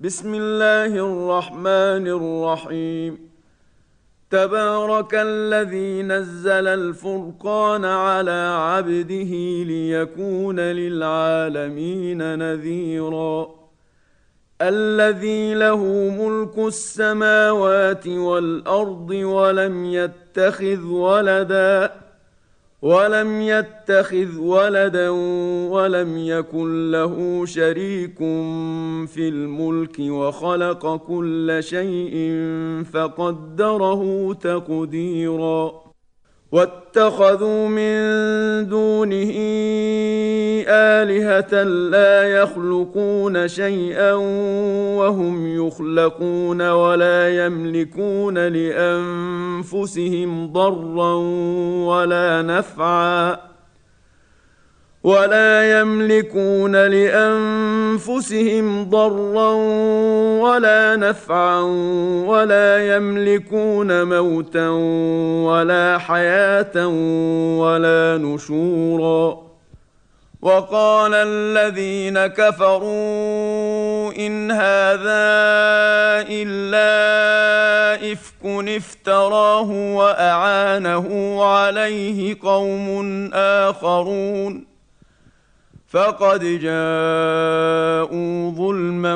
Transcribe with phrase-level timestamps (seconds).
[0.00, 3.30] بسم الله الرحمن الرحيم.
[4.30, 9.32] تبارك الذي نزل الفرقان على عبده
[9.64, 13.48] ليكون للعالمين نذيرا.
[14.62, 15.84] الذي له
[16.20, 22.07] ملك السماوات والأرض ولم يتخذ ولدا.
[22.82, 25.08] ولم يتخذ ولدا
[25.70, 28.18] ولم يكن له شريك
[29.08, 32.14] في الملك وخلق كل شيء
[32.92, 35.87] فقدره تقديرا.
[36.52, 37.98] واتخذوا من
[38.68, 39.32] دونه
[40.68, 44.12] آلهة لا يخلقون شيئا
[44.98, 50.12] وهم يخلقون ولا يملكون لأنفسهم
[50.52, 51.14] ضرا
[51.86, 53.36] ولا نفعا
[55.08, 59.52] ولا يملكون لأنفسهم ضرا
[60.44, 61.60] ولا نفعا
[62.26, 64.68] ولا يملكون موتا
[65.48, 66.86] ولا حياة
[67.58, 69.48] ولا نشورا.
[70.42, 75.28] وقال الذين كفروا إن هذا
[76.28, 76.92] إلا
[78.12, 78.44] إفك
[78.76, 84.67] افتراه وأعانه عليه قوم آخرون.
[85.88, 89.14] فقد جاءوا ظلما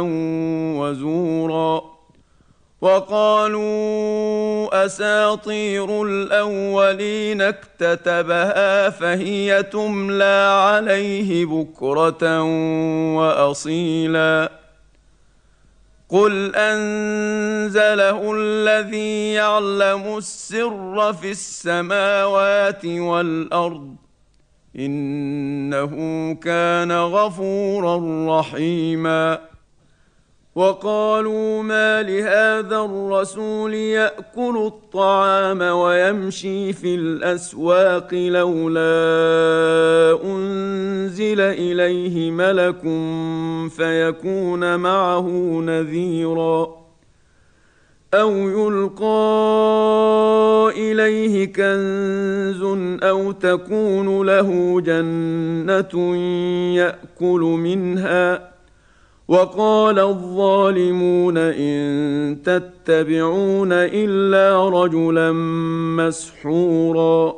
[0.80, 1.82] وزورا
[2.80, 12.42] وقالوا أساطير الأولين اكتتبها فهي تملى عليه بكرة
[13.16, 14.52] وأصيلا
[16.08, 23.96] قل أنزله الذي يعلم السر في السماوات والأرض
[24.76, 27.96] إنه كان غفورا
[28.38, 29.38] رحيما.
[30.54, 38.82] وقالوا ما لهذا الرسول يأكل الطعام ويمشي في الأسواق لولا
[40.24, 42.80] أنزل إليه ملك
[43.76, 45.28] فيكون معه
[45.60, 46.81] نذيرا.
[48.14, 49.12] أو يلقى
[50.76, 52.62] اليه كنز
[53.02, 56.16] أو تكون له جنه
[56.76, 58.52] ياكل منها
[59.28, 65.32] وقال الظالمون ان تتبعون الا رجلا
[65.96, 67.34] مسحورا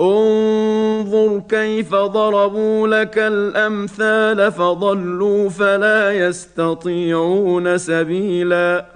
[0.00, 8.95] انظر كيف ضربوا لك الامثال فضلوا فلا يستطيعون سبيلا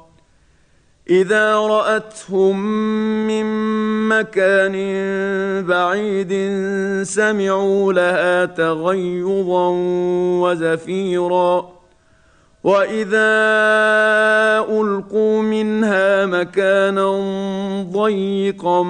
[1.09, 2.59] إذا رأتهم
[3.27, 3.45] من
[4.09, 4.75] مكان
[5.65, 6.33] بعيد
[7.03, 9.69] سمعوا لها تغيظا
[10.41, 11.69] وزفيرا.
[12.63, 13.31] وإذا
[14.69, 17.11] ألقوا منها مكانا
[17.91, 18.83] ضيقا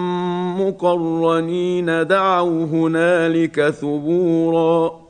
[0.60, 5.01] مقرنين دعوا هنالك ثبورا.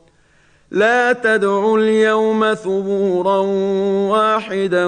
[0.72, 3.38] لا تدعوا اليوم ثبورا
[4.10, 4.86] واحدا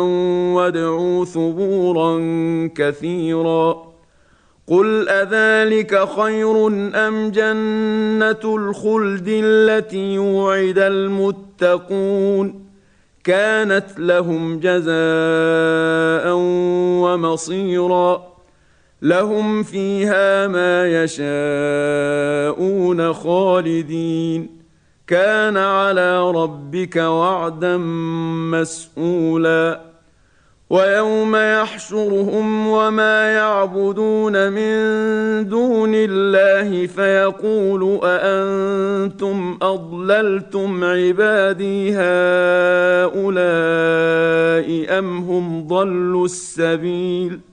[0.53, 2.19] وادعوا ثبورا
[2.75, 3.93] كثيرا.
[4.67, 6.67] قل أذلك خير
[7.07, 12.65] أم جنة الخلد التي وعد المتقون؟
[13.23, 16.33] كانت لهم جزاء
[17.03, 18.33] ومصيرا.
[19.01, 24.52] لهم فيها ما يشاءون خالدين.
[25.07, 27.77] كان على ربك وعدا
[28.51, 29.81] مسئولا
[30.69, 34.73] ويوم يحشرهم وما يعبدون من
[35.49, 43.23] دون الله فيقول أأنتم أضللتم عبادي هؤلاء
[44.99, 47.52] أم هم ضلوا السبيل ۖ؟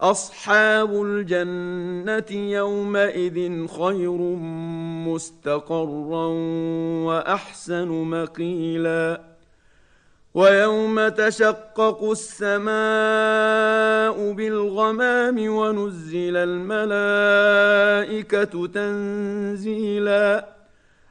[0.00, 4.18] أصحاب الجنة يومئذ خير
[5.08, 6.26] مستقرا
[7.04, 9.20] وأحسن مقيلا
[10.34, 12.72] ويوم تشقق السماء
[14.32, 17.46] بالغمام ونزل الملائكة
[18.66, 20.48] تنزيلا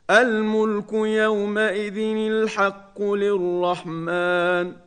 [0.09, 1.97] الملك يومئذ
[2.31, 4.86] الحق للرحمن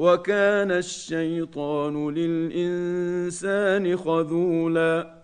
[0.00, 5.14] وكان الشيطان للإنسان خذولا.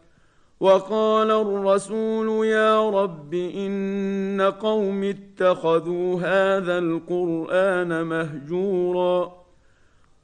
[0.61, 9.33] وقال الرسول يا رب إن قوم اتخذوا هذا القرآن مهجورا.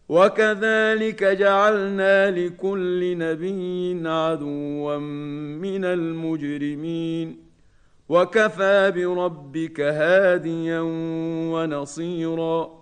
[0.08, 4.98] وكذلك جعلنا لكل نبي عدوا
[5.58, 7.36] من المجرمين.
[8.08, 10.80] وكفى بربك هاديا
[11.52, 12.81] ونصيرا.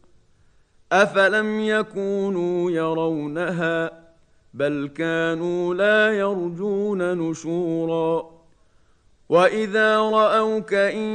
[0.91, 3.91] افلم يكونوا يرونها
[4.53, 8.31] بل كانوا لا يرجون نشورا
[9.29, 11.07] واذا راوك ان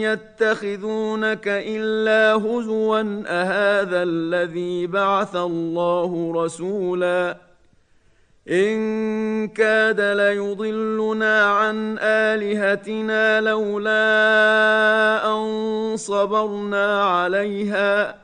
[0.00, 7.36] يتخذونك الا هزوا اهذا الذي بعث الله رسولا
[8.50, 13.96] ان كاد ليضلنا عن الهتنا لولا
[15.26, 18.23] ان صبرنا عليها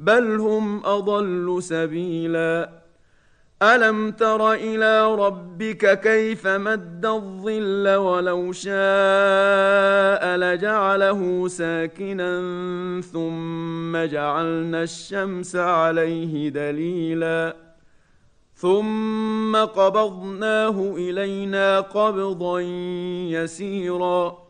[0.00, 2.70] بل هم أضل سبيلا.
[3.62, 12.40] ألم تر إلى ربك كيف مد الظل ولو شاء لجعله ساكنا
[13.00, 17.56] ثم جعلنا الشمس عليه دليلا.
[18.54, 22.60] ثم قبضناه إلينا قبضا
[23.30, 24.49] يسيرا.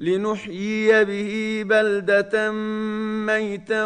[0.00, 2.50] لنحيي به بلده
[3.26, 3.84] ميتا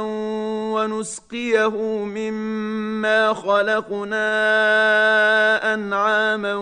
[0.75, 4.25] ونسقيه مما خلقنا
[5.75, 6.55] انعاما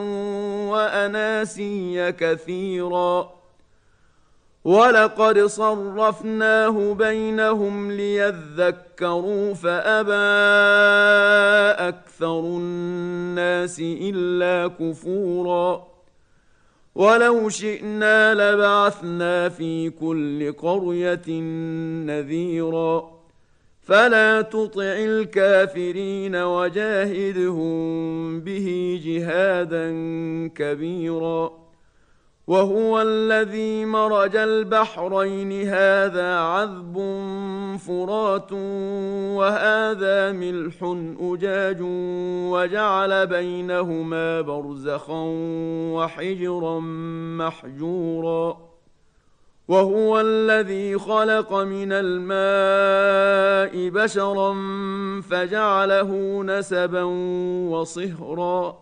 [0.73, 3.31] واناسيا كثيرا
[4.65, 10.13] ولقد صرفناه بينهم ليذكروا فابى
[11.89, 15.92] أكثر الناس الا كفورا
[16.95, 21.41] ولو شئنا لبعثنا في كل قرية
[22.07, 23.13] نذيرا.
[23.83, 27.71] فلا تطع الكافرين وجاهدهم
[28.41, 29.91] به جهادا
[30.55, 31.62] كبيرا.
[32.47, 35.69] وهو الذي مرج البحرين.
[35.69, 36.95] هذا عذب
[37.79, 38.53] فرات
[39.39, 40.75] وهذا ملح
[41.21, 41.79] أجاج
[42.53, 45.25] وجعل بينهما برزخا
[45.95, 46.81] وحجرا
[47.39, 48.59] محجورا.
[49.69, 52.43] وهو الذي خلق من الماء
[53.89, 54.55] بشرا
[55.21, 57.03] فجعله نسبا
[57.71, 58.79] وصهرا.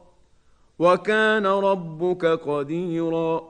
[0.79, 3.50] وكان ربك قديرا.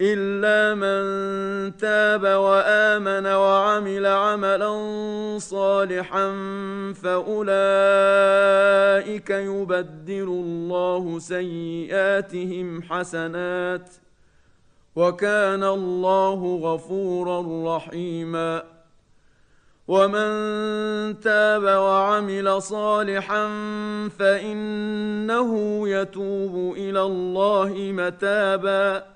[0.00, 4.72] إلا من تاب وآمن وعمل عملا
[5.38, 6.32] صالحا
[7.02, 7.40] فأولئك
[9.30, 13.90] يبدل الله سيئاتهم حسنات
[14.96, 18.62] وكان الله غفورا رحيما
[19.88, 23.48] ومن تاب وعمل صالحا
[24.18, 29.15] فإنه يتوب إلى الله متابا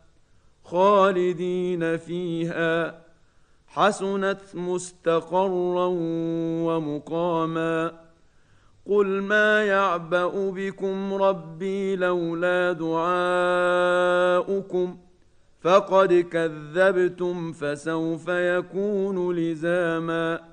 [0.71, 3.01] خالدين فيها.
[3.67, 5.87] حسنت مستقرا
[6.65, 7.91] ومقاما.
[8.89, 14.97] قل ما يعبأ بكم ربي لولا دعاؤكم.
[15.61, 20.50] فقد كذبتم فسوف يكون لزاما.